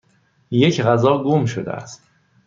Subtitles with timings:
[0.51, 2.03] یک غذا گم شده است.